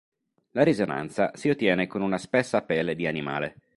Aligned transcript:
La 0.53 0.63
risonanza 0.63 1.29
si 1.35 1.49
ottiene 1.49 1.85
con 1.85 2.01
una 2.01 2.17
spessa 2.17 2.63
pelle 2.63 2.95
di 2.95 3.05
animale. 3.05 3.57